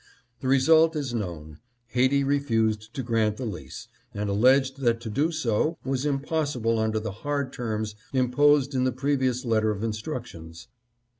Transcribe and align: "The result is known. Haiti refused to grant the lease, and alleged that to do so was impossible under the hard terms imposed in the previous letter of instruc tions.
"The 0.41 0.47
result 0.47 0.95
is 0.95 1.13
known. 1.13 1.59
Haiti 1.89 2.23
refused 2.23 2.91
to 2.95 3.03
grant 3.03 3.37
the 3.37 3.45
lease, 3.45 3.87
and 4.15 4.31
alleged 4.31 4.79
that 4.79 4.99
to 5.01 5.11
do 5.11 5.31
so 5.31 5.77
was 5.85 6.07
impossible 6.07 6.79
under 6.79 6.99
the 6.99 7.11
hard 7.21 7.53
terms 7.53 7.93
imposed 8.11 8.73
in 8.73 8.83
the 8.83 8.91
previous 8.91 9.45
letter 9.45 9.69
of 9.69 9.83
instruc 9.83 10.25
tions. 10.25 10.69